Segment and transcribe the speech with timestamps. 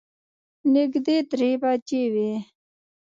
[0.73, 2.31] نږدې درې بجې وې.